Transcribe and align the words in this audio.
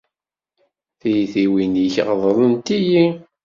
Tiyitwin-ik 0.99 1.95
ɣeḍlent-iyi. 2.07 3.05